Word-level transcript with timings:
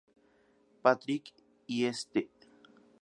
Patrick 0.81 1.31
y 1.67 1.83
St. 1.85 2.27